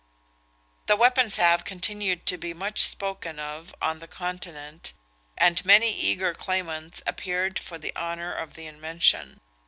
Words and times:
The 0.87 0.95
weapon 0.95 1.29
salve 1.29 1.63
continued 1.63 2.25
to 2.25 2.37
be 2.39 2.55
much 2.55 2.79
spoken 2.81 3.37
of 3.37 3.75
on 3.83 3.99
the 3.99 4.07
Continent, 4.07 4.93
and 5.37 5.63
many 5.63 5.93
eager 5.93 6.33
claimants 6.33 7.03
appeared 7.05 7.59
for 7.59 7.77
the 7.77 7.95
honour 7.95 8.33
of 8.33 8.55
the 8.55 8.65
invention. 8.65 9.41